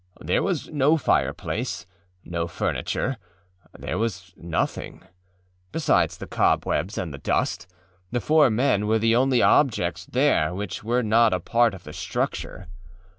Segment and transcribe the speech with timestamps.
[0.19, 1.85] There was no fireplace,
[2.25, 3.17] no furniture;
[3.77, 5.03] there was nothing:
[5.71, 7.67] besides the cobwebs and the dust,
[8.11, 11.93] the four men were the only objects there which were not a part of the
[11.93, 12.67] structure.